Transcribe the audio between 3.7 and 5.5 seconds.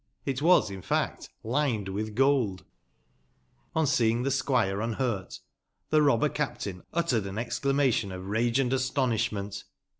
On seeing tbe squire unburt,